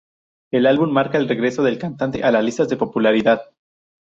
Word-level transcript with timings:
El 0.51 0.65
álbum 0.65 0.89
marca 0.89 1.19
el 1.19 1.27
regreso 1.29 1.61
del 1.61 1.77
cantante 1.77 2.23
a 2.23 2.31
las 2.31 2.43
listas 2.43 2.67
de 2.67 2.75
popularidad. 2.75 3.43